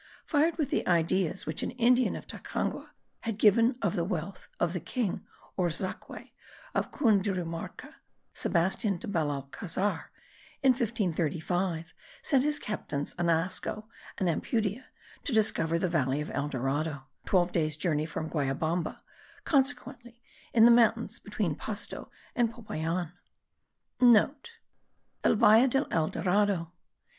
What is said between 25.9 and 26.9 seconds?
Dorado.